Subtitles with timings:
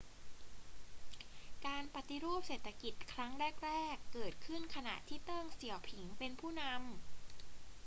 [1.65, 3.31] การปฏิรูปเศรษฐกิจครั้ง
[3.65, 6.75] แรก ๆ เกิดขึ้นขณะที่เติ้ง เสี่ยวผิงเป็นผู้นำ